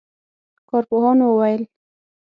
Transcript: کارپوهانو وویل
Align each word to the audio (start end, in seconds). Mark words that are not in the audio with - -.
کارپوهانو 0.69 1.25
وویل 1.31 1.61